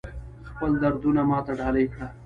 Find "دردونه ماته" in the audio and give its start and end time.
0.83-1.53